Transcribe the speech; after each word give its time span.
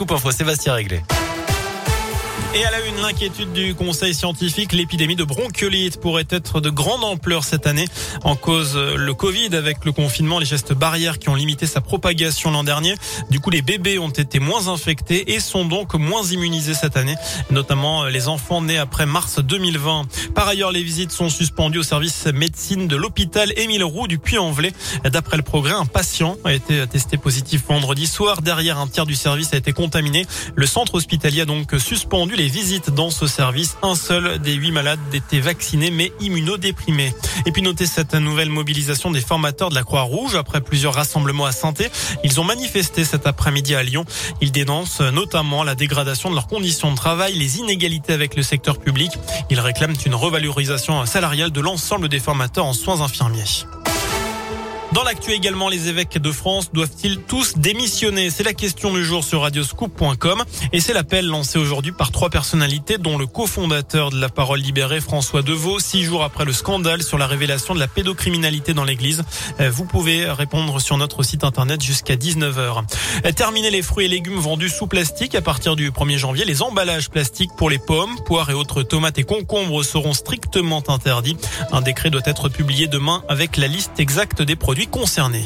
Scoop 0.00 0.12
Info, 0.12 0.30
Sébastien 0.30 0.72
Réglé. 0.72 1.02
Et 2.52 2.64
à 2.64 2.70
la 2.72 2.80
une, 2.84 2.96
l'inquiétude 2.96 3.52
du 3.52 3.76
conseil 3.76 4.12
scientifique, 4.12 4.72
l'épidémie 4.72 5.14
de 5.14 5.22
bronchiolite 5.22 6.00
pourrait 6.00 6.26
être 6.30 6.60
de 6.60 6.68
grande 6.68 7.04
ampleur 7.04 7.44
cette 7.44 7.66
année. 7.66 7.86
En 8.24 8.34
cause, 8.34 8.76
le 8.76 9.14
Covid 9.14 9.54
avec 9.54 9.84
le 9.84 9.92
confinement, 9.92 10.40
les 10.40 10.46
gestes 10.46 10.72
barrières 10.72 11.20
qui 11.20 11.28
ont 11.28 11.36
limité 11.36 11.66
sa 11.66 11.80
propagation 11.80 12.50
l'an 12.50 12.64
dernier. 12.64 12.96
Du 13.30 13.38
coup, 13.38 13.50
les 13.50 13.62
bébés 13.62 14.00
ont 14.00 14.10
été 14.10 14.40
moins 14.40 14.66
infectés 14.66 15.32
et 15.32 15.38
sont 15.38 15.64
donc 15.64 15.94
moins 15.94 16.24
immunisés 16.24 16.74
cette 16.74 16.96
année, 16.96 17.14
notamment 17.50 18.06
les 18.06 18.26
enfants 18.26 18.62
nés 18.62 18.78
après 18.78 19.06
mars 19.06 19.38
2020. 19.38 20.06
Par 20.34 20.48
ailleurs, 20.48 20.72
les 20.72 20.82
visites 20.82 21.12
sont 21.12 21.28
suspendues 21.28 21.78
au 21.78 21.84
service 21.84 22.26
médecine 22.26 22.88
de 22.88 22.96
l'hôpital 22.96 23.52
Émile 23.56 23.84
Roux 23.84 24.08
du 24.08 24.18
Puy-en-Velay. 24.18 24.72
D'après 25.04 25.36
le 25.36 25.44
progrès, 25.44 25.74
un 25.74 25.86
patient 25.86 26.36
a 26.44 26.52
été 26.52 26.84
testé 26.88 27.16
positif 27.16 27.62
vendredi 27.68 28.08
soir. 28.08 28.42
Derrière, 28.42 28.78
un 28.78 28.88
tiers 28.88 29.06
du 29.06 29.14
service 29.14 29.52
a 29.52 29.56
été 29.56 29.72
contaminé. 29.72 30.26
Le 30.56 30.66
centre 30.66 30.96
hospitalier 30.96 31.42
a 31.42 31.44
donc 31.44 31.74
suspendu 31.78 32.29
les 32.36 32.48
visites 32.48 32.90
dans 32.90 33.10
ce 33.10 33.26
service. 33.26 33.76
Un 33.82 33.94
seul 33.94 34.38
des 34.38 34.54
huit 34.54 34.72
malades 34.72 34.98
était 35.12 35.40
vacciné 35.40 35.90
mais 35.90 36.12
immunodéprimé. 36.20 37.14
Et 37.46 37.52
puis 37.52 37.62
notez 37.62 37.86
cette 37.86 38.14
nouvelle 38.14 38.50
mobilisation 38.50 39.10
des 39.10 39.20
formateurs 39.20 39.70
de 39.70 39.74
la 39.74 39.82
Croix-Rouge 39.82 40.34
après 40.34 40.60
plusieurs 40.60 40.94
rassemblements 40.94 41.46
à 41.46 41.52
Santé. 41.52 41.90
Ils 42.24 42.40
ont 42.40 42.44
manifesté 42.44 43.04
cet 43.04 43.26
après-midi 43.26 43.74
à 43.74 43.82
Lyon. 43.82 44.04
Ils 44.40 44.52
dénoncent 44.52 45.00
notamment 45.00 45.64
la 45.64 45.74
dégradation 45.74 46.30
de 46.30 46.34
leurs 46.34 46.46
conditions 46.46 46.90
de 46.90 46.96
travail, 46.96 47.34
les 47.34 47.58
inégalités 47.58 48.12
avec 48.12 48.36
le 48.36 48.42
secteur 48.42 48.78
public. 48.78 49.12
Ils 49.50 49.60
réclament 49.60 49.96
une 50.04 50.14
revalorisation 50.14 51.04
salariale 51.06 51.50
de 51.50 51.60
l'ensemble 51.60 52.08
des 52.08 52.20
formateurs 52.20 52.66
en 52.66 52.72
soins 52.72 53.00
infirmiers. 53.00 53.79
Dans 54.92 55.04
l'actu 55.04 55.30
également, 55.30 55.68
les 55.68 55.88
évêques 55.88 56.18
de 56.18 56.32
France 56.32 56.72
doivent-ils 56.72 57.20
tous 57.20 57.56
démissionner? 57.56 58.28
C'est 58.28 58.42
la 58.42 58.54
question 58.54 58.92
du 58.92 59.04
jour 59.04 59.22
sur 59.22 59.42
radioscoop.com 59.42 60.42
et 60.72 60.80
c'est 60.80 60.92
l'appel 60.92 61.28
lancé 61.28 61.60
aujourd'hui 61.60 61.92
par 61.92 62.10
trois 62.10 62.28
personnalités 62.28 62.98
dont 62.98 63.16
le 63.16 63.28
cofondateur 63.28 64.10
de 64.10 64.20
la 64.20 64.28
parole 64.28 64.58
libérée, 64.58 65.00
François 65.00 65.42
Deveau, 65.42 65.78
six 65.78 66.02
jours 66.02 66.24
après 66.24 66.44
le 66.44 66.52
scandale 66.52 67.04
sur 67.04 67.18
la 67.18 67.28
révélation 67.28 67.72
de 67.72 67.78
la 67.78 67.86
pédocriminalité 67.86 68.74
dans 68.74 68.82
l'église. 68.82 69.22
Euh, 69.60 69.70
vous 69.70 69.84
pouvez 69.84 70.28
répondre 70.28 70.80
sur 70.80 70.98
notre 70.98 71.22
site 71.22 71.44
internet 71.44 71.80
jusqu'à 71.80 72.16
19h. 72.16 72.82
Euh, 73.24 73.30
terminer 73.30 73.70
les 73.70 73.82
fruits 73.82 74.06
et 74.06 74.08
légumes 74.08 74.40
vendus 74.40 74.70
sous 74.70 74.88
plastique 74.88 75.36
à 75.36 75.40
partir 75.40 75.76
du 75.76 75.92
1er 75.92 76.18
janvier. 76.18 76.44
Les 76.44 76.62
emballages 76.62 77.10
plastiques 77.10 77.52
pour 77.56 77.70
les 77.70 77.78
pommes, 77.78 78.16
poires 78.26 78.50
et 78.50 78.54
autres 78.54 78.82
tomates 78.82 79.18
et 79.18 79.24
concombres 79.24 79.84
seront 79.84 80.14
strictement 80.14 80.82
interdits. 80.88 81.36
Un 81.70 81.80
décret 81.80 82.10
doit 82.10 82.22
être 82.24 82.48
publié 82.48 82.88
demain 82.88 83.22
avec 83.28 83.56
la 83.56 83.68
liste 83.68 83.92
exacte 84.00 84.42
des 84.42 84.56
produits 84.56 84.79
concernés. 84.86 85.44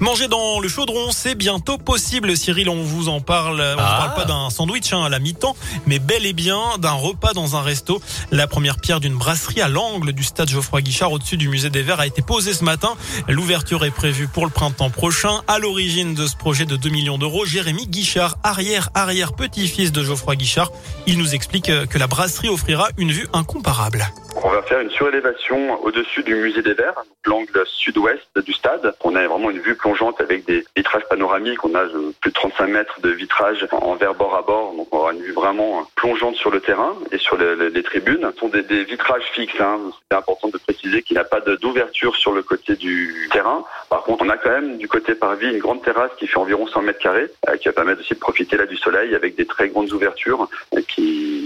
Manger 0.00 0.28
dans 0.28 0.60
le 0.60 0.68
chaudron, 0.68 1.10
c'est 1.12 1.34
bientôt 1.34 1.78
possible. 1.78 2.36
Cyril, 2.36 2.68
on 2.68 2.82
vous 2.82 3.08
en 3.08 3.20
parle. 3.20 3.60
On 3.60 3.76
ne 3.76 3.76
Ah. 3.78 3.96
parle 4.06 4.14
pas 4.14 4.24
d'un 4.24 4.50
sandwich 4.50 4.92
hein, 4.92 5.02
à 5.04 5.08
la 5.08 5.18
mi-temps, 5.18 5.56
mais 5.86 5.98
bel 5.98 6.26
et 6.26 6.32
bien 6.32 6.58
d'un 6.78 6.92
repas 6.92 7.32
dans 7.32 7.56
un 7.56 7.62
resto. 7.62 8.00
La 8.30 8.46
première 8.46 8.76
pierre 8.78 9.00
d'une 9.00 9.14
brasserie 9.16 9.60
à 9.60 9.68
l'angle 9.68 10.12
du 10.12 10.22
stade 10.22 10.48
Geoffroy 10.48 10.82
Guichard 10.82 11.12
au-dessus 11.12 11.36
du 11.36 11.48
musée 11.48 11.70
des 11.70 11.82
Verts 11.82 12.00
a 12.00 12.06
été 12.06 12.22
posée 12.22 12.54
ce 12.54 12.64
matin. 12.64 12.94
L'ouverture 13.28 13.84
est 13.84 13.90
prévue 13.90 14.28
pour 14.28 14.44
le 14.44 14.50
printemps 14.52 14.90
prochain. 14.90 15.40
À 15.48 15.58
l'origine 15.58 16.14
de 16.14 16.26
ce 16.26 16.36
projet 16.36 16.66
de 16.66 16.76
2 16.76 16.88
millions 16.88 17.18
d'euros, 17.18 17.44
Jérémy 17.44 17.86
Guichard, 17.86 18.36
arrière, 18.44 18.90
arrière, 18.94 19.32
petit-fils 19.32 19.92
de 19.92 20.02
Geoffroy 20.04 20.36
Guichard, 20.36 20.70
il 21.06 21.18
nous 21.18 21.34
explique 21.34 21.70
que 21.88 21.98
la 21.98 22.06
brasserie 22.06 22.48
offrira 22.48 22.88
une 22.96 23.10
vue 23.12 23.26
incomparable. 23.32 24.12
On 24.36 24.48
va 24.48 24.62
faire 24.62 24.80
une 24.80 24.90
surélévation 24.90 25.82
au-dessus 25.84 26.22
du 26.22 26.34
musée 26.34 26.62
des 26.62 26.74
Verts, 26.74 27.02
l'angle 27.26 27.62
sud-ouest 27.66 28.26
du 28.44 28.52
stade. 28.52 28.94
On 29.02 29.14
a 29.16 29.26
vraiment 29.26 29.50
une 29.50 29.58
vue 29.58 29.74
plongeante 29.74 30.20
avec 30.20 30.44
des 30.46 30.64
vitrages 30.76 31.02
panoramiques. 31.10 31.64
On 31.64 31.74
a 31.74 31.84
plus 32.20 32.30
de 32.30 32.34
35 32.34 32.66
mètres 32.68 33.00
de 33.00 33.10
vitrage 33.10 33.66
en 33.72 33.94
verre 33.96 34.14
bord 34.14 34.36
à 34.36 34.42
bord. 34.42 34.74
Donc 34.74 34.88
on 34.92 34.98
aura 34.98 35.12
une 35.12 35.20
vue 35.22 35.32
vraiment 35.32 35.86
plongeante 35.96 36.36
sur 36.36 36.50
le 36.50 36.60
terrain 36.60 36.94
et 37.12 37.18
sur 37.18 37.36
le- 37.36 37.54
le- 37.54 37.68
les 37.68 37.82
tribunes. 37.82 38.30
Ce 38.34 38.40
sont 38.40 38.48
des, 38.48 38.62
vitrages 38.84 39.24
fixes. 39.34 39.60
Hein. 39.60 39.78
C'est 40.10 40.16
important 40.16 40.48
de 40.48 40.58
préciser 40.58 41.02
qu'il 41.02 41.16
n'y 41.16 41.20
a 41.20 41.24
pas 41.24 41.40
d'ouverture 41.40 42.16
sur 42.16 42.32
le 42.32 42.42
côté 42.42 42.76
du 42.76 43.28
terrain. 43.32 43.64
Par 43.88 44.02
contre, 44.04 44.24
on 44.24 44.28
a 44.28 44.36
quand 44.36 44.50
même 44.50 44.78
du 44.78 44.88
côté 44.88 45.14
parvis 45.14 45.50
une 45.50 45.58
grande 45.58 45.82
terrasse 45.82 46.10
qui 46.18 46.26
fait 46.26 46.38
environ 46.38 46.66
100 46.66 46.82
mètres 46.82 46.98
carrés, 47.00 47.26
euh, 47.48 47.56
qui 47.56 47.66
va 47.68 47.72
permettre 47.72 48.00
aussi 48.00 48.14
de 48.14 48.18
profiter 48.20 48.56
là 48.56 48.66
du 48.66 48.76
soleil 48.76 49.14
avec 49.14 49.34
des 49.34 49.46
très 49.46 49.68
grandes 49.68 49.92
ouvertures 49.92 50.48
euh, 50.74 50.80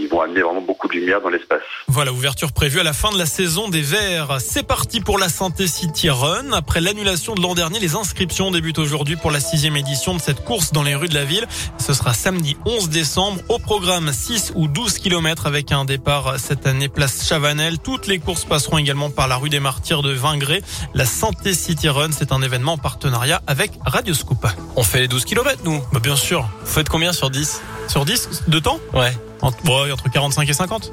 qui 0.04 0.10
vont 0.10 0.20
amener 0.20 0.42
vraiment 0.42 0.60
beaucoup 0.60 0.88
de 0.88 0.92
lumière 0.92 1.20
dans 1.20 1.28
l'espace. 1.28 1.62
Voilà, 1.88 2.12
ouverture 2.12 2.52
prévue 2.52 2.80
à 2.80 2.82
la 2.82 2.92
fin 2.92 3.10
de 3.10 3.18
la 3.18 3.26
saison 3.26 3.68
des 3.68 3.80
Verts. 3.80 4.38
C'est 4.40 4.66
parti 4.66 5.00
pour 5.00 5.18
la 5.18 5.28
Santé 5.28 5.66
City 5.66 6.10
Run. 6.10 6.52
Après 6.52 6.80
l'annulation 6.80 7.34
de 7.34 7.40
l'an 7.40 7.54
dernier, 7.54 7.78
les 7.78 7.94
inscriptions 7.94 8.50
débutent 8.50 8.78
aujourd'hui 8.78 9.16
pour 9.16 9.30
la 9.30 9.40
sixième 9.40 9.76
édition 9.76 10.14
de 10.14 10.20
cette 10.20 10.44
course 10.44 10.72
dans 10.72 10.82
les 10.82 10.94
rues 10.94 11.08
de 11.08 11.14
la 11.14 11.24
ville. 11.24 11.46
Ce 11.78 11.92
sera 11.92 12.12
samedi 12.12 12.56
11 12.66 12.88
décembre. 12.90 13.40
Au 13.48 13.58
programme 13.58 14.12
6 14.12 14.52
ou 14.56 14.68
12 14.68 14.98
kilomètres 14.98 15.46
avec 15.46 15.72
un 15.72 15.84
départ 15.84 16.38
cette 16.38 16.66
année 16.66 16.88
place 16.88 17.26
Chavanel. 17.26 17.78
Toutes 17.78 18.06
les 18.06 18.18
courses 18.18 18.44
passeront 18.44 18.78
également 18.78 19.10
par 19.10 19.28
la 19.28 19.36
rue 19.36 19.50
des 19.50 19.60
Martyrs 19.60 20.02
de 20.02 20.12
Vingré. 20.12 20.62
La 20.94 21.06
Santé 21.06 21.54
City 21.54 21.88
Run, 21.88 22.10
c'est 22.12 22.32
un 22.32 22.42
événement 22.42 22.72
en 22.72 22.78
partenariat 22.78 23.42
avec 23.46 23.72
Radioscoop. 23.84 24.46
On 24.76 24.82
fait 24.82 25.00
les 25.00 25.08
12 25.08 25.24
km, 25.24 25.60
nous. 25.64 25.80
Bah, 25.92 26.00
bien 26.00 26.16
sûr. 26.16 26.48
Vous 26.60 26.72
faites 26.72 26.88
combien 26.88 27.12
sur 27.12 27.30
10 27.30 27.62
Sur 27.88 28.04
10 28.04 28.42
de 28.48 28.58
temps 28.58 28.78
Ouais. 28.92 29.12
entre, 29.42 29.62
ouais, 29.64 29.92
entre 29.92 30.10
45 30.10 30.48
et 30.48 30.52
50. 30.52 30.92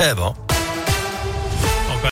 Eh 0.00 0.14
ben, 0.14 0.34